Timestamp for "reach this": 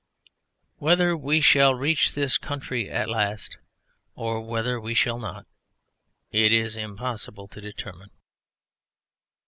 1.75-2.39